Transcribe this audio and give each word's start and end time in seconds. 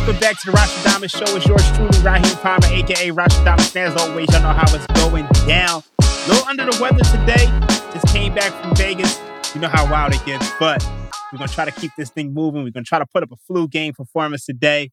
Welcome 0.00 0.18
back 0.18 0.40
to 0.40 0.50
the 0.50 0.56
Rashadamas 0.56 1.10
Show. 1.10 1.36
It's 1.36 1.46
yours 1.46 1.70
truly, 1.72 2.02
Raheem 2.02 2.34
Palmer, 2.38 2.66
aka 2.68 3.10
Rashadamas. 3.10 3.76
As 3.76 3.94
always, 4.00 4.32
y'all 4.32 4.40
know 4.40 4.48
how 4.48 4.74
it's 4.74 4.86
going 4.98 5.26
down. 5.46 5.82
A 6.00 6.28
little 6.28 6.48
under 6.48 6.64
the 6.64 6.78
weather 6.80 7.04
today. 7.04 7.44
Just 7.92 8.06
came 8.06 8.34
back 8.34 8.50
from 8.62 8.74
Vegas. 8.76 9.20
You 9.54 9.60
know 9.60 9.68
how 9.68 9.84
wild 9.92 10.14
it 10.14 10.24
gets, 10.24 10.50
but 10.58 10.82
we're 11.30 11.38
gonna 11.38 11.52
try 11.52 11.66
to 11.66 11.70
keep 11.70 11.90
this 11.98 12.08
thing 12.08 12.32
moving. 12.32 12.64
We're 12.64 12.70
gonna 12.70 12.84
try 12.84 12.98
to 12.98 13.04
put 13.12 13.22
up 13.22 13.30
a 13.30 13.36
flu 13.46 13.68
game 13.68 13.92
performance 13.92 14.46
today. 14.46 14.90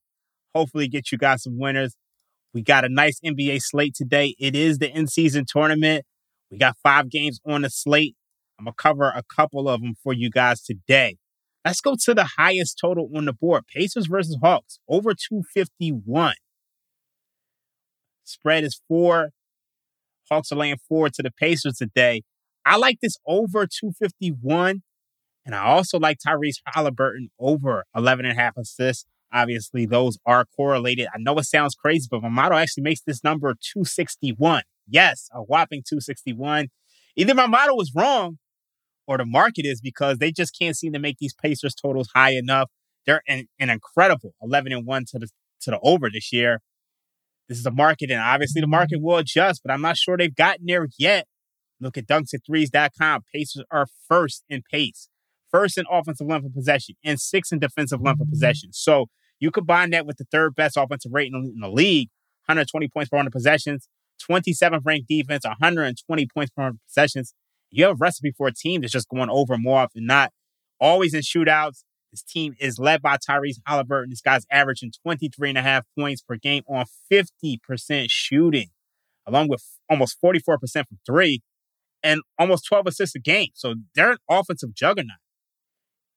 Hopefully, 0.53 0.89
get 0.89 1.09
you 1.09 1.17
guys 1.17 1.41
some 1.41 1.57
winners. 1.57 1.95
We 2.53 2.61
got 2.61 2.83
a 2.83 2.89
nice 2.89 3.17
NBA 3.25 3.61
slate 3.61 3.95
today. 3.95 4.35
It 4.37 4.57
is 4.57 4.77
the 4.77 4.91
in-season 4.91 5.45
tournament. 5.47 6.03
We 6.51 6.57
got 6.57 6.75
five 6.83 7.09
games 7.09 7.39
on 7.47 7.61
the 7.61 7.69
slate. 7.69 8.17
I'm 8.59 8.65
gonna 8.65 8.75
cover 8.77 9.05
a 9.05 9.23
couple 9.33 9.69
of 9.69 9.79
them 9.79 9.95
for 10.03 10.11
you 10.11 10.29
guys 10.29 10.61
today. 10.61 11.15
Let's 11.67 11.81
go 11.81 11.97
to 12.05 12.13
the 12.13 12.29
highest 12.37 12.79
total 12.79 13.09
on 13.13 13.25
the 13.25 13.33
board. 13.33 13.65
Pacers 13.67 14.07
versus 14.07 14.37
Hawks, 14.41 14.79
over 14.87 15.11
251. 15.13 16.33
Spread 18.23 18.63
is 18.63 18.79
four. 18.87 19.31
Hawks 20.31 20.49
are 20.53 20.55
laying 20.55 20.77
four 20.87 21.09
to 21.09 21.21
the 21.21 21.29
Pacers 21.29 21.75
today. 21.75 22.21
I 22.65 22.77
like 22.77 22.99
this 23.01 23.17
over 23.27 23.67
251. 23.67 24.81
And 25.45 25.53
I 25.53 25.65
also 25.65 25.99
like 25.99 26.19
Tyrese 26.25 26.61
Halliburton 26.67 27.31
over 27.37 27.83
11 27.93 28.25
and 28.25 28.39
a 28.39 28.41
half 28.41 28.55
assists. 28.55 29.03
Obviously, 29.33 29.85
those 29.85 30.17
are 30.25 30.45
correlated. 30.55 31.07
I 31.13 31.17
know 31.17 31.37
it 31.37 31.43
sounds 31.43 31.75
crazy, 31.75 32.07
but 32.09 32.21
my 32.21 32.29
model 32.29 32.57
actually 32.57 32.83
makes 32.83 33.01
this 33.01 33.25
number 33.25 33.53
261. 33.73 34.63
Yes, 34.87 35.27
a 35.33 35.41
whopping 35.41 35.83
261. 35.85 36.69
Either 37.17 37.35
my 37.35 37.47
model 37.47 37.75
was 37.75 37.91
wrong 37.93 38.37
or 39.07 39.17
the 39.17 39.25
market 39.25 39.65
is 39.65 39.81
because 39.81 40.17
they 40.17 40.31
just 40.31 40.57
can't 40.57 40.75
seem 40.75 40.93
to 40.93 40.99
make 40.99 41.17
these 41.17 41.33
Pacers 41.33 41.73
totals 41.73 42.09
high 42.13 42.31
enough. 42.31 42.69
They're 43.05 43.21
an, 43.27 43.47
an 43.59 43.69
incredible 43.69 44.33
11 44.41 44.73
and 44.73 44.85
1 44.85 45.05
to 45.11 45.19
the 45.19 45.29
to 45.61 45.71
the 45.71 45.79
over 45.81 46.09
this 46.09 46.31
year. 46.31 46.61
This 47.47 47.57
is 47.57 47.65
a 47.65 47.71
market, 47.71 48.11
and 48.11 48.19
obviously 48.19 48.59
the 48.59 48.67
market 48.67 49.01
will 49.01 49.17
adjust, 49.17 49.61
but 49.63 49.71
I'm 49.71 49.81
not 49.81 49.97
sure 49.97 50.17
they've 50.17 50.35
gotten 50.35 50.65
there 50.65 50.87
yet. 50.99 51.25
Look 51.79 51.97
at 51.97 52.05
dunksandthrees.com. 52.05 53.23
Pacers 53.33 53.63
are 53.71 53.87
first 54.07 54.43
in 54.49 54.63
pace, 54.69 55.07
first 55.49 55.77
in 55.77 55.85
offensive 55.89 56.27
length 56.27 56.45
of 56.45 56.53
possession, 56.53 56.95
and 57.05 57.19
sixth 57.19 57.53
in 57.53 57.59
defensive 57.59 58.01
length 58.01 58.19
of 58.19 58.27
mm-hmm. 58.27 58.31
possession. 58.31 58.73
So 58.73 59.05
you 59.39 59.51
combine 59.51 59.91
that 59.91 60.05
with 60.05 60.17
the 60.17 60.25
third 60.29 60.55
best 60.55 60.75
offensive 60.75 61.11
rating 61.13 61.53
in 61.55 61.61
the 61.61 61.69
league, 61.69 62.09
120 62.47 62.89
points 62.89 63.09
per 63.09 63.17
100 63.17 63.31
possessions, 63.31 63.87
27th 64.29 64.81
ranked 64.83 65.07
defense, 65.07 65.45
120 65.45 66.27
points 66.33 66.51
per 66.51 66.63
100 66.63 66.79
possessions 66.85 67.33
you 67.71 67.85
have 67.85 67.93
a 67.93 67.95
recipe 67.95 68.33
for 68.37 68.47
a 68.47 68.53
team 68.53 68.81
that's 68.81 68.93
just 68.93 69.09
going 69.09 69.29
over 69.29 69.57
more 69.57 69.79
often 69.79 70.05
not. 70.05 70.31
Always 70.79 71.13
in 71.13 71.21
shootouts. 71.21 71.83
This 72.11 72.21
team 72.23 72.53
is 72.59 72.79
led 72.79 73.01
by 73.01 73.17
Tyrese 73.17 73.59
Halliburton. 73.65 74.09
This 74.09 74.21
guy's 74.21 74.45
averaging 74.51 74.91
23 75.03 75.49
and 75.49 75.57
a 75.57 75.61
half 75.61 75.85
points 75.97 76.21
per 76.21 76.35
game 76.35 76.63
on 76.69 76.85
50% 77.11 77.59
shooting, 78.09 78.69
along 79.25 79.49
with 79.49 79.63
almost 79.89 80.17
44% 80.23 80.39
from 80.47 80.99
three 81.05 81.41
and 82.03 82.21
almost 82.39 82.65
12 82.67 82.87
assists 82.87 83.15
a 83.15 83.19
game. 83.19 83.49
So 83.53 83.75
they're 83.95 84.11
an 84.11 84.17
offensive 84.29 84.73
juggernaut. 84.73 85.17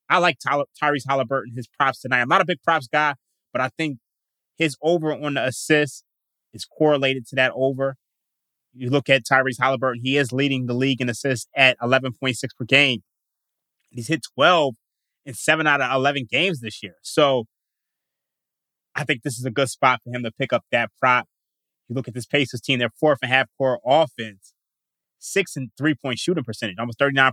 I 0.09 0.19
like 0.19 0.39
Ty- 0.39 0.65
Tyrese 0.81 1.05
Halliburton, 1.09 1.55
his 1.55 1.69
props 1.69 2.01
tonight. 2.01 2.21
I'm 2.21 2.29
not 2.29 2.41
a 2.41 2.47
big 2.47 2.63
props 2.63 2.89
guy, 2.89 3.15
but 3.53 3.61
I 3.61 3.71
think 3.77 3.99
his 4.57 4.77
over 4.83 5.13
on 5.13 5.35
the 5.35 5.45
assists 5.47 6.05
is 6.53 6.65
correlated 6.65 7.27
to 7.29 7.37
that 7.37 7.53
over. 7.55 7.97
You 8.73 8.91
look 8.91 9.09
at 9.09 9.23
Tyrese 9.25 9.61
Halliburton, 9.61 10.03
he 10.05 10.17
is 10.17 10.33
leading 10.33 10.67
the 10.67 10.75
league 10.75 11.01
in 11.01 11.09
assists 11.09 11.49
at 11.57 11.79
11.6 11.81 12.37
per 12.57 12.65
game. 12.65 13.01
He's 13.91 14.09
hit 14.09 14.21
12 14.35 14.75
in 15.27 15.35
seven 15.35 15.67
out 15.67 15.81
of 15.81 15.93
11 15.93 16.27
games 16.31 16.61
this 16.61 16.83
year. 16.83 16.95
So 17.03 17.45
I 18.95 19.05
think 19.05 19.23
this 19.23 19.39
is 19.39 19.45
a 19.45 19.51
good 19.51 19.69
spot 19.69 20.01
for 20.05 20.15
him 20.15 20.23
to 20.23 20.31
pick 20.31 20.53
up 20.53 20.65
that 20.71 20.91
prop. 21.01 21.27
You 21.89 21.95
look 21.95 22.09
at 22.09 22.15
this 22.15 22.27
Pacers 22.27 22.61
team, 22.61 22.79
they're 22.79 22.91
fourth 22.99 23.19
and 23.23 23.31
half 23.31 23.49
core 23.59 23.81
offense, 23.85 24.55
six 25.19 25.57
and 25.57 25.71
three 25.77 25.95
point 25.95 26.19
shooting 26.19 26.45
percentage, 26.45 26.77
almost 26.79 26.99
39%, 26.99 27.33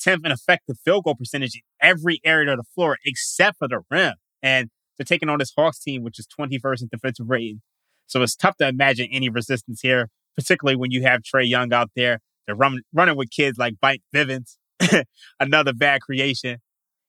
10th 0.00 0.24
in 0.24 0.32
effective 0.32 0.76
field 0.84 1.04
goal 1.04 1.14
percentage 1.16 1.56
in 1.56 1.62
every 1.80 2.20
area 2.24 2.52
of 2.52 2.58
the 2.58 2.64
floor 2.74 2.98
except 3.04 3.58
for 3.58 3.66
the 3.68 3.80
rim. 3.90 4.14
And 4.42 4.68
they're 4.96 5.04
taking 5.04 5.28
on 5.28 5.38
this 5.38 5.52
Hawks 5.56 5.80
team, 5.80 6.02
which 6.02 6.18
is 6.18 6.26
21st 6.26 6.82
in 6.82 6.88
defensive 6.90 7.28
rating, 7.28 7.62
so 8.06 8.22
it's 8.22 8.36
tough 8.36 8.56
to 8.58 8.68
imagine 8.68 9.08
any 9.10 9.28
resistance 9.28 9.80
here, 9.80 10.08
particularly 10.36 10.76
when 10.76 10.90
you 10.90 11.02
have 11.02 11.22
Trae 11.22 11.48
Young 11.48 11.72
out 11.72 11.90
there. 11.96 12.20
They're 12.46 12.56
run, 12.56 12.80
running 12.92 13.16
with 13.16 13.30
kids 13.30 13.58
like 13.58 13.74
Mike 13.82 14.02
Bivens, 14.14 14.56
another 15.40 15.72
bad 15.72 16.00
creation. 16.00 16.58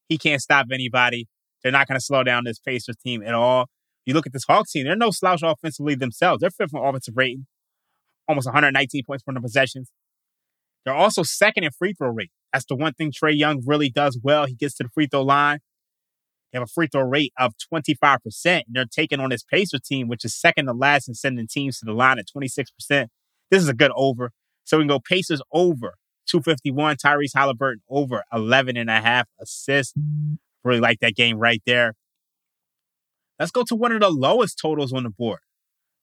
He 0.09 0.17
can't 0.17 0.41
stop 0.41 0.67
anybody. 0.71 1.27
They're 1.61 1.71
not 1.71 1.87
going 1.87 1.99
to 1.99 2.03
slow 2.03 2.23
down 2.23 2.43
this 2.45 2.59
Pacers 2.59 2.97
team 2.97 3.21
at 3.23 3.33
all. 3.33 3.67
You 4.05 4.13
look 4.13 4.25
at 4.25 4.33
this 4.33 4.45
Hawks 4.45 4.71
team, 4.71 4.85
they're 4.85 4.95
no 4.95 5.11
slouch 5.11 5.41
offensively 5.43 5.95
themselves. 5.95 6.41
They're 6.41 6.49
fifth 6.49 6.73
in 6.73 6.79
offensive 6.79 7.15
rating, 7.17 7.45
almost 8.27 8.47
119 8.47 9.03
points 9.05 9.23
per 9.23 9.33
the 9.33 9.41
possessions. 9.41 9.91
They're 10.85 10.95
also 10.95 11.23
second 11.23 11.65
in 11.65 11.71
free 11.71 11.93
throw 11.93 12.09
rate. 12.09 12.31
That's 12.53 12.65
the 12.65 12.75
one 12.75 12.93
thing 12.93 13.11
Trae 13.11 13.37
Young 13.37 13.61
really 13.65 13.89
does 13.89 14.17
well. 14.23 14.45
He 14.45 14.55
gets 14.55 14.75
to 14.75 14.83
the 14.83 14.89
free 14.89 15.07
throw 15.07 15.23
line. 15.23 15.59
They 16.51 16.59
have 16.59 16.67
a 16.67 16.71
free 16.71 16.87
throw 16.87 17.01
rate 17.01 17.33
of 17.37 17.53
25%. 17.73 18.19
And 18.45 18.63
they're 18.69 18.85
taking 18.85 19.19
on 19.19 19.29
this 19.29 19.43
Pacers 19.43 19.81
team, 19.81 20.07
which 20.07 20.23
is 20.23 20.35
second 20.35 20.67
to 20.67 20.73
last 20.73 21.07
in 21.07 21.13
sending 21.13 21.47
teams 21.47 21.79
to 21.79 21.85
the 21.85 21.93
line 21.93 22.19
at 22.19 22.27
26%. 22.35 22.65
This 22.89 23.61
is 23.63 23.69
a 23.69 23.73
good 23.73 23.91
over. 23.95 24.31
So 24.63 24.77
we 24.77 24.83
can 24.83 24.89
go 24.89 24.99
Pacers 24.99 25.41
over 25.51 25.95
251. 26.27 26.97
Tyrese 26.97 27.31
Halliburton 27.35 27.81
over 27.89 28.23
11 28.33 28.77
and 28.77 28.89
a 28.89 29.01
half 29.01 29.27
assists. 29.41 29.93
Really 30.63 30.79
like 30.79 30.99
that 30.99 31.15
game 31.15 31.37
right 31.37 31.61
there. 31.65 31.93
Let's 33.39 33.51
go 33.51 33.63
to 33.67 33.75
one 33.75 33.91
of 33.91 34.01
the 34.01 34.09
lowest 34.09 34.59
totals 34.59 34.91
on 34.91 35.03
the 35.03 35.09
board. 35.09 35.39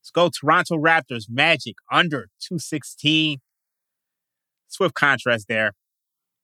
Let's 0.00 0.11
go 0.11 0.29
Toronto 0.29 0.76
Raptors 0.76 1.25
Magic 1.29 1.75
under 1.90 2.29
216. 2.40 3.38
Swift 4.69 4.94
contrast 4.94 5.47
there. 5.49 5.73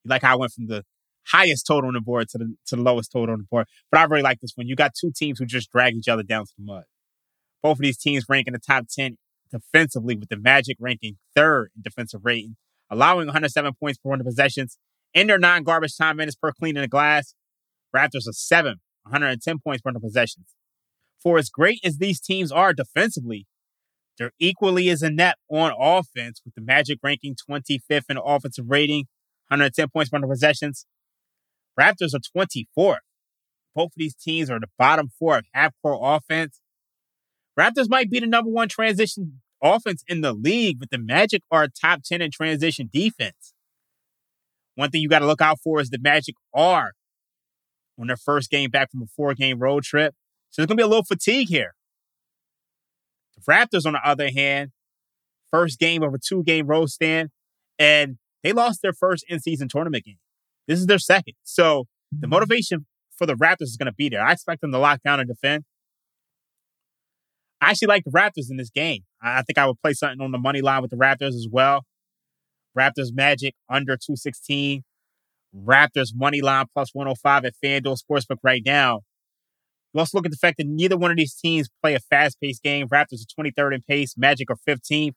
You 0.04 0.08
like 0.08 0.22
how 0.22 0.34
I 0.34 0.36
went 0.36 0.52
from 0.52 0.66
the 0.66 0.84
highest 1.28 1.66
total 1.66 1.88
on 1.88 1.94
the 1.94 2.00
board 2.00 2.28
to 2.30 2.38
the 2.38 2.54
to 2.66 2.76
the 2.76 2.82
lowest 2.82 3.12
total 3.12 3.32
on 3.32 3.40
the 3.40 3.46
board. 3.50 3.66
But 3.90 4.00
I 4.00 4.04
really 4.04 4.22
like 4.22 4.40
this 4.40 4.52
one. 4.54 4.66
You 4.66 4.76
got 4.76 4.92
two 4.98 5.12
teams 5.14 5.38
who 5.38 5.46
just 5.46 5.70
drag 5.70 5.94
each 5.94 6.08
other 6.08 6.22
down 6.22 6.44
to 6.44 6.52
the 6.58 6.64
mud. 6.64 6.84
Both 7.62 7.78
of 7.78 7.82
these 7.82 7.98
teams 7.98 8.24
rank 8.28 8.46
in 8.46 8.52
the 8.52 8.58
top 8.58 8.86
10 8.90 9.18
defensively, 9.50 10.16
with 10.16 10.28
the 10.28 10.36
Magic 10.36 10.76
ranking 10.80 11.18
third 11.34 11.70
in 11.76 11.82
defensive 11.82 12.20
rating, 12.24 12.56
allowing 12.90 13.26
107 13.26 13.72
points 13.80 13.98
per 13.98 14.08
100 14.08 14.24
possessions 14.24 14.78
in 15.12 15.26
their 15.26 15.38
non 15.38 15.62
garbage 15.62 15.96
time 15.96 16.16
minutes 16.16 16.36
per 16.36 16.52
Cleaning 16.52 16.82
the 16.82 16.88
Glass. 16.88 17.34
Raptors 17.94 18.28
are 18.28 18.32
seventh, 18.32 18.80
110 19.02 19.58
points 19.58 19.82
per 19.82 19.88
100 19.88 20.00
possessions. 20.00 20.54
For 21.22 21.38
as 21.38 21.50
great 21.50 21.80
as 21.84 21.98
these 21.98 22.20
teams 22.20 22.50
are 22.50 22.72
defensively, 22.72 23.46
they're 24.16 24.32
equally 24.38 24.88
as 24.88 25.02
inept 25.02 25.40
on 25.50 25.72
offense, 25.78 26.40
with 26.44 26.54
the 26.54 26.60
Magic 26.60 26.98
ranking 27.02 27.34
25th 27.34 28.04
in 28.08 28.16
offensive 28.16 28.66
rating, 28.68 29.06
110 29.48 29.88
points 29.88 30.10
per 30.10 30.16
100 30.16 30.30
possessions. 30.30 30.86
Raptors 31.78 32.14
are 32.14 32.46
24th. 32.46 32.96
Both 33.74 33.86
of 33.86 33.92
these 33.96 34.14
teams 34.14 34.50
are 34.50 34.60
the 34.60 34.68
bottom 34.78 35.10
four 35.18 35.38
of 35.38 35.44
half 35.54 35.72
court 35.82 36.00
offense. 36.02 36.60
Raptors 37.58 37.88
might 37.88 38.10
be 38.10 38.20
the 38.20 38.26
number 38.26 38.50
one 38.50 38.68
transition 38.68 39.40
offense 39.62 40.02
in 40.08 40.20
the 40.22 40.32
league, 40.32 40.78
but 40.78 40.90
the 40.90 40.98
Magic 40.98 41.42
are 41.50 41.68
top 41.68 42.02
10 42.04 42.22
in 42.22 42.30
transition 42.30 42.88
defense. 42.92 43.54
One 44.74 44.90
thing 44.90 45.02
you 45.02 45.08
got 45.08 45.18
to 45.20 45.26
look 45.26 45.40
out 45.40 45.58
for 45.62 45.80
is 45.80 45.90
the 45.90 45.98
Magic 45.98 46.34
are 46.54 46.92
on 47.98 48.06
their 48.06 48.16
first 48.16 48.50
game 48.50 48.70
back 48.70 48.90
from 48.90 49.02
a 49.02 49.06
four 49.14 49.34
game 49.34 49.58
road 49.58 49.84
trip. 49.84 50.14
So 50.50 50.62
there's 50.62 50.66
going 50.66 50.78
to 50.78 50.82
be 50.82 50.86
a 50.86 50.88
little 50.88 51.04
fatigue 51.04 51.48
here. 51.48 51.74
The 53.36 53.42
Raptors, 53.42 53.86
on 53.86 53.92
the 53.92 54.00
other 54.04 54.30
hand, 54.30 54.70
first 55.50 55.78
game 55.78 56.02
of 56.02 56.14
a 56.14 56.18
two 56.18 56.42
game 56.42 56.66
road 56.66 56.88
stand, 56.90 57.30
and 57.78 58.16
they 58.42 58.52
lost 58.52 58.80
their 58.82 58.92
first 58.92 59.24
in 59.28 59.40
season 59.40 59.68
tournament 59.68 60.04
game. 60.04 60.18
This 60.70 60.78
is 60.78 60.86
their 60.86 61.00
second. 61.00 61.34
So 61.42 61.86
the 62.12 62.26
mm-hmm. 62.26 62.30
motivation 62.30 62.86
for 63.18 63.26
the 63.26 63.34
Raptors 63.34 63.62
is 63.62 63.76
going 63.76 63.90
to 63.90 63.92
be 63.92 64.08
there. 64.08 64.22
I 64.22 64.30
expect 64.30 64.60
them 64.60 64.70
to 64.70 64.78
lock 64.78 65.02
down 65.02 65.18
and 65.18 65.28
defend. 65.28 65.64
I 67.60 67.70
actually 67.70 67.88
like 67.88 68.04
the 68.04 68.12
Raptors 68.12 68.50
in 68.50 68.56
this 68.56 68.70
game. 68.70 69.00
I 69.20 69.42
think 69.42 69.58
I 69.58 69.66
would 69.66 69.82
play 69.82 69.94
something 69.94 70.20
on 70.20 70.30
the 70.30 70.38
money 70.38 70.60
line 70.62 70.80
with 70.80 70.92
the 70.92 70.96
Raptors 70.96 71.34
as 71.34 71.48
well. 71.50 71.82
Raptors 72.78 73.08
Magic 73.12 73.54
under 73.68 73.96
216. 73.96 74.84
Raptors 75.52 76.10
money 76.14 76.40
line 76.40 76.66
plus 76.72 76.90
105 76.92 77.44
at 77.44 77.54
FanDuel 77.62 77.98
Sportsbook 78.00 78.38
right 78.44 78.62
now. 78.64 79.00
You 79.92 79.98
also 79.98 80.18
look 80.18 80.26
at 80.26 80.30
the 80.30 80.38
fact 80.38 80.58
that 80.58 80.68
neither 80.68 80.96
one 80.96 81.10
of 81.10 81.16
these 81.16 81.34
teams 81.34 81.68
play 81.82 81.96
a 81.96 81.98
fast 81.98 82.40
paced 82.40 82.62
game. 82.62 82.86
Raptors 82.86 83.22
are 83.22 83.44
23rd 83.44 83.74
in 83.74 83.82
pace, 83.82 84.14
Magic 84.16 84.48
are 84.50 84.56
15th. 84.68 85.14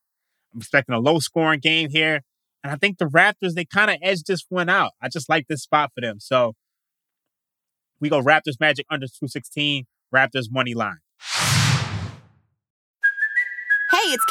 I'm 0.51 0.57
expecting 0.57 0.95
a 0.95 0.99
low 0.99 1.19
scoring 1.19 1.59
game 1.59 1.91
here. 1.91 2.21
And 2.63 2.71
I 2.71 2.75
think 2.77 2.97
the 2.97 3.05
Raptors, 3.05 3.53
they 3.55 3.65
kind 3.65 3.91
of 3.91 3.97
edged 4.01 4.27
this 4.27 4.45
one 4.49 4.69
out. 4.69 4.93
I 5.01 5.09
just 5.09 5.27
like 5.27 5.47
this 5.47 5.63
spot 5.63 5.91
for 5.93 6.01
them. 6.01 6.19
So 6.19 6.53
we 7.99 8.09
go 8.09 8.21
Raptors 8.21 8.59
Magic 8.59 8.85
under 8.89 9.05
216, 9.07 9.85
Raptors 10.13 10.45
money 10.49 10.73
line. 10.73 10.99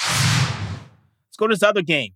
Let's 0.00 1.36
go 1.38 1.46
to 1.46 1.54
this 1.54 1.62
other 1.62 1.82
game. 1.82 2.12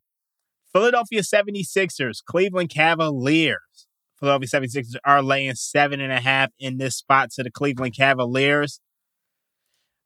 Philadelphia 0.72 1.22
76ers, 1.22 2.22
Cleveland 2.24 2.70
Cavaliers. 2.70 3.86
Philadelphia 4.18 4.60
76ers 4.60 4.96
are 5.04 5.22
laying 5.22 5.54
seven 5.54 6.00
and 6.00 6.12
a 6.12 6.20
half 6.20 6.50
in 6.58 6.78
this 6.78 6.96
spot 6.96 7.30
to 7.32 7.42
the 7.42 7.50
Cleveland 7.50 7.94
Cavaliers. 7.96 8.80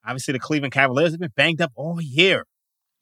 Obviously, 0.05 0.33
the 0.33 0.39
Cleveland 0.39 0.73
Cavaliers 0.73 1.13
have 1.13 1.21
been 1.21 1.33
banged 1.37 1.61
up 1.61 1.73
all 1.75 2.01
year. 2.01 2.45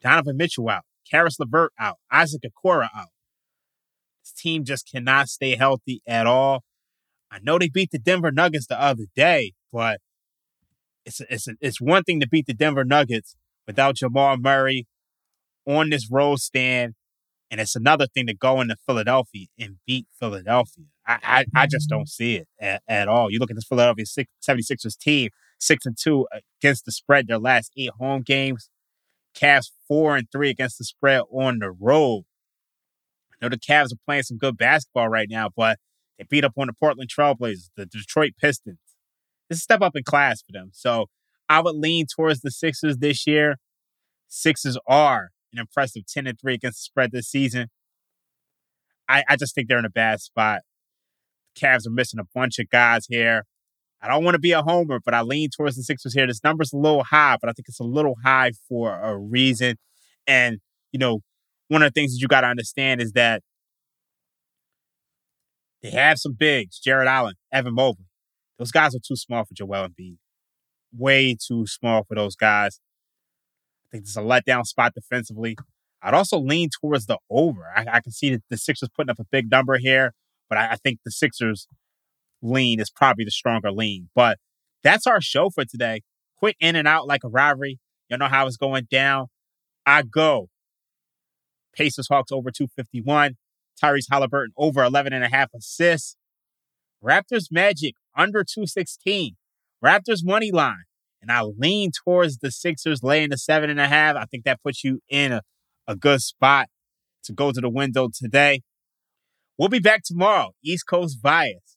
Donovan 0.03 0.37
Mitchell 0.37 0.69
out, 0.69 0.85
Caris 1.11 1.39
LeVert 1.39 1.73
out, 1.79 1.97
Isaac 2.11 2.43
Okoro 2.43 2.89
out. 2.95 3.09
This 4.23 4.33
team 4.33 4.65
just 4.65 4.89
cannot 4.91 5.29
stay 5.29 5.57
healthy 5.57 6.03
at 6.07 6.27
all. 6.27 6.63
I 7.31 7.39
know 7.43 7.59
they 7.59 7.69
beat 7.69 7.91
the 7.91 7.99
Denver 7.99 8.31
Nuggets 8.31 8.67
the 8.67 8.81
other 8.81 9.05
day, 9.15 9.53
but 9.73 10.01
it's 11.05 11.21
it's 11.29 11.49
it's 11.61 11.81
one 11.81 12.05
thing 12.05 12.21
to 12.21 12.29
beat 12.29 12.47
the 12.47 12.55
Denver 12.55 12.85
Nuggets 12.85 13.37
without 13.69 13.97
Jamal 13.97 14.39
Murray 14.39 14.89
on 15.67 15.91
this 15.91 16.11
road 16.11 16.41
stand. 16.41 16.95
And 17.51 17.61
it's 17.61 17.77
another 17.77 18.07
thing 18.07 18.27
to 18.27 18.35
go 18.35 18.61
into 18.61 18.77
Philadelphia 18.85 19.47
and 19.59 19.77
beat 19.87 20.07
Philadelphia. 20.19 20.85
I, 21.07 21.19
I, 21.23 21.45
I 21.55 21.67
just 21.67 21.89
mm-hmm. 21.89 21.99
don't 21.99 22.09
see 22.09 22.37
it 22.37 22.49
at, 22.61 22.83
at, 22.89 23.09
all. 23.09 23.31
You 23.31 23.39
look 23.39 23.51
at 23.51 23.55
this 23.55 23.65
Philadelphia 23.65 24.05
76ers 24.05 24.99
team, 24.99 25.31
six 25.61 25.87
and 25.87 25.97
two 25.97 26.27
against 26.61 26.85
the 26.85 26.93
spread 26.93 27.29
their 27.29 27.39
last 27.39 27.73
eight 27.77 27.93
home 27.99 28.23
games. 28.23 28.69
Cavs 29.35 29.71
four 29.87 30.17
and 30.17 30.27
three 30.33 30.51
against 30.51 30.79
the 30.79 30.85
spread 30.85 31.23
on 31.31 31.61
the 31.61 31.71
road. 31.71 32.25
I 33.33 33.37
know 33.45 33.51
the 33.51 33.59
Cavs 33.59 33.93
are 33.93 34.01
playing 34.05 34.25
some 34.25 34.37
good 34.37 34.57
basketball 34.57 35.09
right 35.09 35.29
now, 35.31 35.49
but 35.55 35.79
they 36.19 36.25
beat 36.29 36.45
up 36.45 36.55
on 36.59 36.67
the 36.67 36.73
Portland 36.73 37.09
Trailblazers, 37.09 37.71
the 37.77 37.87
Detroit 37.87 38.33
Pistons. 38.41 38.79
This 39.49 39.59
is 39.59 39.61
a 39.61 39.63
step 39.63 39.81
up 39.81 39.95
in 39.95 40.03
class 40.03 40.43
for 40.43 40.53
them. 40.53 40.71
So 40.73 41.07
I 41.49 41.61
would 41.61 41.77
lean 41.77 42.07
towards 42.07 42.41
the 42.41 42.51
Sixers 42.51 42.99
this 42.99 43.27
year. 43.27 43.57
Sixers 44.29 44.79
are 44.87 45.31
an 45.53 45.59
impressive 45.59 46.07
10 46.07 46.27
and 46.27 46.39
3 46.39 46.55
against 46.55 46.79
the 46.79 46.83
spread 46.83 47.13
this 47.13 47.29
season. 47.29 47.69
I, 49.09 49.25
I 49.29 49.37
just 49.37 49.55
think 49.55 49.69
they're 49.69 49.79
in 49.79 49.87
a 49.87 49.91
bad 49.91 50.21
spot. 50.21 50.61
The 51.55 51.67
Cavs 51.67 51.87
are 51.87 51.91
missing 51.91 52.21
a 52.21 52.27
bunch 52.35 52.59
of 52.59 52.69
guys 52.69 53.07
here. 53.09 53.45
I 54.03 54.09
don't 54.09 54.23
want 54.23 54.35
to 54.35 54.41
be 54.41 54.53
a 54.53 54.63
homer, 54.63 55.01
but 55.05 55.15
I 55.15 55.23
lean 55.23 55.49
towards 55.51 55.77
the 55.77 55.83
Sixers 55.83 56.15
here. 56.15 56.27
This 56.27 56.45
number's 56.45 56.73
a 56.73 56.77
little 56.77 57.05
high, 57.05 57.37
but 57.41 57.49
I 57.49 57.53
think 57.53 57.69
it's 57.69 57.81
a 57.81 57.85
little 57.85 58.17
high 58.23 58.53
for 58.69 58.95
a 58.95 59.17
reason. 59.19 59.77
And, 60.27 60.59
you 60.93 60.99
know, 60.99 61.21
one 61.69 61.83
of 61.83 61.93
the 61.93 61.99
things 61.99 62.13
that 62.13 62.21
you 62.21 62.29
got 62.29 62.43
to 62.43 62.47
understand 62.47 63.01
is 63.01 63.13
that 63.13 63.43
they 65.83 65.91
have 65.91 66.19
some 66.19 66.35
bigs, 66.39 66.79
Jarrett 66.79 67.09
Allen, 67.09 67.35
Evan 67.51 67.75
Mobley. 67.75 68.05
Those 68.59 68.71
guys 68.71 68.95
are 68.95 69.01
too 69.05 69.17
small 69.17 69.45
for 69.45 69.55
Joel 69.55 69.89
Embiid 69.89 70.19
way 70.97 71.37
too 71.37 71.67
small 71.67 72.05
for 72.05 72.15
those 72.15 72.37
guys. 72.37 72.81
I 73.87 73.89
think 73.93 74.03
it's 74.03 74.17
a 74.17 74.21
letdown 74.21 74.67
spot 74.67 74.95
defensively. 74.95 75.57
I'd 76.03 76.15
also 76.15 76.39
lean 76.39 76.69
towards 76.81 77.07
the 77.07 77.19
over. 77.31 77.67
I, 77.75 77.87
I 77.95 78.01
can 78.01 78.13
see 78.13 78.31
that 78.31 78.43
the 78.51 78.57
Sixers 78.57 78.89
putting 78.95 79.11
up 79.11 79.19
a 79.19 79.25
big 79.31 79.51
number 79.51 79.79
here, 79.79 80.13
but 80.49 80.59
I, 80.59 80.73
I 80.73 80.77
think 80.77 81.01
the 81.05 81.11
Sixers 81.11 81.67
lean 82.43 82.81
is 82.81 82.91
probably 82.91 83.25
the 83.25 83.31
stronger 83.31 83.73
lean. 83.73 84.11
But 84.15 84.39
that's 84.83 85.07
our 85.07 85.21
show 85.21 85.51
for 85.51 85.65
today. 85.65 86.03
quick 86.39 86.57
in 86.61 86.77
and 86.77 86.87
out 86.87 87.07
like 87.07 87.25
a 87.25 87.29
rivalry. 87.29 87.79
You 88.09 88.17
know 88.17 88.29
how 88.29 88.47
it's 88.47 88.57
going 88.57 88.87
down. 88.91 89.27
I 89.85 90.03
go. 90.03 90.49
Pacers 91.75 92.09
Hawks 92.09 92.33
over 92.33 92.51
251. 92.51 93.37
Tyrese 93.83 94.07
Halliburton 94.11 94.53
over 94.57 94.83
11 94.83 95.13
and 95.13 95.25
a 95.25 95.29
half 95.29 95.51
assists. 95.55 96.17
Raptors 97.03 97.47
Magic 97.51 97.95
under 98.17 98.43
216. 98.43 99.37
Raptors 99.85 100.25
money 100.25 100.51
line. 100.51 100.85
And 101.21 101.33
I 101.33 101.43
lean 101.43 101.91
towards 102.05 102.39
the 102.39 102.51
Sixers 102.51 103.03
laying 103.03 103.31
the 103.31 103.39
seven 103.39 103.71
and 103.71 103.81
a 103.81 103.89
half. 103.89 104.17
I 104.17 104.25
think 104.25 104.45
that 104.45 104.63
puts 104.63 104.85
you 104.85 105.01
in 105.09 105.33
a, 105.33 105.43
a 105.87 105.97
good 105.97 106.21
spot 106.21 106.69
to 107.25 107.33
go 107.33 107.53
to 107.53 107.61
the 107.61 107.69
window 107.69 108.09
today. 108.13 108.63
We'll 109.59 109.69
be 109.69 109.81
back 109.81 110.03
tomorrow. 110.05 110.53
East 110.65 110.87
Coast 110.87 111.21
Bias. 111.21 111.77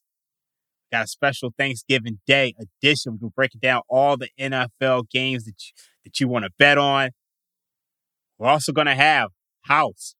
Got 0.92 1.04
a 1.04 1.08
special 1.08 1.52
Thanksgiving 1.58 2.20
Day 2.26 2.54
edition. 2.60 3.18
We're 3.20 3.30
breaking 3.30 3.60
down 3.60 3.82
all 3.88 4.16
the 4.16 4.28
NFL 4.38 5.08
games 5.10 5.44
that 5.44 5.54
you, 5.58 5.72
that 6.04 6.20
you 6.20 6.28
want 6.28 6.44
to 6.44 6.50
bet 6.58 6.78
on. 6.78 7.10
We're 8.38 8.48
also 8.48 8.72
going 8.72 8.86
to 8.86 8.94
have 8.94 9.30
House 9.62 10.14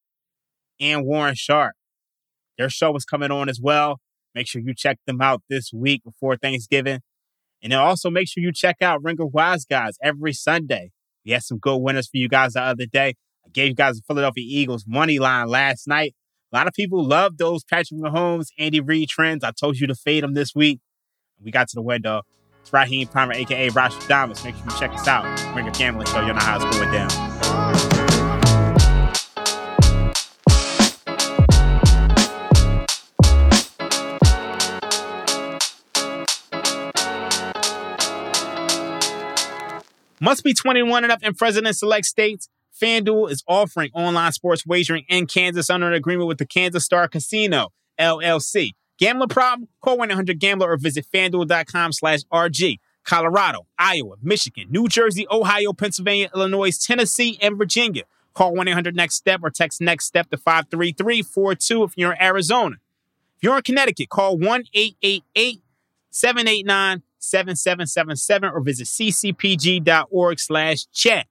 and 0.81 1.05
Warren 1.05 1.35
Sharp. 1.37 1.75
Their 2.59 2.69
show 2.69 2.95
is 2.97 3.05
coming 3.05 3.31
on 3.31 3.49
as 3.49 3.61
well. 3.63 4.01
Make 4.35 4.49
sure 4.49 4.63
you 4.63 4.75
check 4.75 4.99
them 5.07 5.21
out 5.21 5.43
this 5.49 5.73
week 5.73 6.03
before 6.05 6.37
Thanksgiving. 6.37 7.01
And 7.63 7.73
also 7.73 8.11
make 8.11 8.29
sure 8.29 8.43
you 8.43 8.53
check 8.53 8.83
out 8.83 9.03
Ringer 9.03 9.27
Wise 9.27 9.65
Guys 9.65 9.97
every 10.03 10.33
Sunday. 10.33 10.91
We 11.25 11.33
had 11.33 11.43
some 11.43 11.59
good 11.59 11.79
winners 11.79 12.09
for 12.09 12.17
you 12.17 12.29
guys 12.29 12.55
the 12.55 12.63
other 12.63 12.87
day. 12.87 13.15
I 13.47 13.49
gave 13.53 13.69
you 13.69 13.75
guys 13.75 13.97
the 13.97 14.03
Philadelphia 14.07 14.45
Eagles 14.47 14.85
money 14.87 15.19
line 15.19 15.49
last 15.49 15.87
night. 15.87 16.15
A 16.53 16.57
lot 16.57 16.67
of 16.67 16.75
people 16.75 17.05
love 17.05 17.39
those 17.39 17.65
Patrick 17.65 18.01
Mahomes, 18.01 18.49
Andy 18.59 18.81
Reid 18.81 19.09
trends. 19.09 19.45
I 19.45 19.53
told 19.53 19.79
you 19.79 19.87
to 19.87 19.95
fade 19.95 20.23
them 20.23 20.35
this 20.35 20.55
week. 20.55 20.81
We 21.43 21.51
got 21.51 21.69
to 21.69 21.75
the 21.75 21.83
window. 21.83 22.23
It's 22.61 22.73
Raheem 22.73 23.09
Palmer, 23.09 23.33
aka 23.33 23.71
Rashadamas. 23.71 24.45
Make 24.45 24.57
sure 24.57 24.65
you 24.65 24.79
check 24.79 24.93
us 24.93 25.09
out. 25.09 25.25
Ringer 25.57 25.71
Gambling 25.73 26.07
Show. 26.09 26.21
You 26.21 26.33
know 26.33 26.41
how 26.41 26.57
it's 26.57 26.77
going 26.77 26.93
down. 26.93 28.12
Must 40.23 40.45
be 40.45 40.55
21 40.55 41.03
and 41.03 41.13
up 41.13 41.25
in 41.25 41.35
President 41.35 41.77
Select 41.77 42.07
States. 42.07 42.49
FanDuel 42.81 43.29
is 43.29 43.43
offering 43.49 43.91
online 43.93 44.31
sports 44.31 44.65
wagering 44.65 45.05
in 45.09 45.27
Kansas 45.27 45.69
under 45.69 45.89
an 45.89 45.95
agreement 45.95 46.29
with 46.29 46.39
the 46.39 46.47
Kansas 46.47 46.85
Star 46.85 47.09
Casino, 47.09 47.73
LLC. 47.99 48.71
Gambling 49.01 49.31
problem? 49.31 49.69
Call 49.81 49.99
1-800-GAMBLER 49.99 50.71
or 50.71 50.77
visit 50.77 51.07
FanDuel.com 51.13 51.91
slash 51.93 52.21
RG. 52.33 52.79
Colorado, 53.03 53.67
Iowa, 53.77 54.15
Michigan, 54.23 54.69
New 54.71 54.87
Jersey, 54.87 55.27
Ohio, 55.29 55.73
Pennsylvania, 55.73 56.31
Illinois, 56.33 56.79
Tennessee, 56.79 57.37
and 57.43 57.59
Virginia. 57.59 58.05
Call 58.33 58.55
1-800-NEXT-STEP 58.55 59.41
or 59.43 59.51
text 59.51 59.81
NEXT 59.81 60.07
STEP 60.07 60.31
to 60.31 60.37
53342 60.37 61.83
if 61.83 61.99
you're 61.99 62.13
in 62.13 62.23
Arizona. 62.23 62.77
If 63.39 63.43
you're 63.43 63.57
in 63.57 63.63
Connecticut, 63.63 64.09
call 64.09 64.39
1-888-789-7777 67.23 68.53
or 68.53 68.61
visit 68.61 68.87
ccpg.org 68.87 70.41
slash 70.41 70.87
chat. 70.93 71.27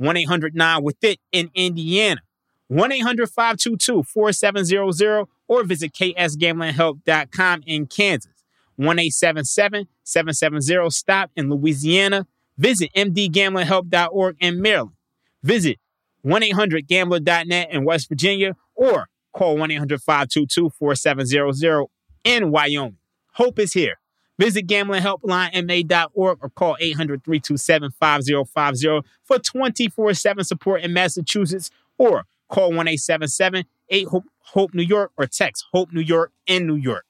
1-800-9-WITH-IT 0.00 1.20
in 1.32 1.50
Indiana. 1.54 2.22
1-800-522-4700 2.70 5.26
or 5.48 5.64
visit 5.64 5.92
ksgamblinghelp.com 5.92 7.62
in 7.66 7.86
Kansas. 7.86 8.32
1-877-770-STOP 8.80 11.30
in 11.36 11.50
Louisiana. 11.50 12.26
Visit 12.56 12.90
mdgamblinghelp.org 12.96 14.36
in 14.40 14.62
Maryland. 14.62 14.96
Visit 15.42 15.78
1-800-GAMBLER.net 16.24 17.68
in 17.70 17.84
West 17.84 18.08
Virginia 18.08 18.56
or 18.74 19.08
call 19.32 19.56
1-800-522-4700 19.56 21.86
in 22.24 22.50
Wyoming. 22.50 22.96
Hope 23.32 23.58
is 23.58 23.72
here. 23.72 23.98
Visit 24.42 24.66
gamblinghelplinema.org 24.66 26.38
or 26.42 26.50
call 26.50 26.76
800-327-5050 26.82 29.04
for 29.22 29.38
24-7 29.38 30.44
support 30.44 30.82
in 30.82 30.92
Massachusetts 30.92 31.70
or 31.96 32.24
call 32.48 32.72
1-877-8-HOPE-NEW 32.72 34.82
YORK 34.82 35.12
or 35.16 35.28
text 35.28 35.66
HOPE 35.72 35.92
New 35.92 36.00
York 36.00 36.32
in 36.48 36.66
New 36.66 36.74
York. 36.74 37.04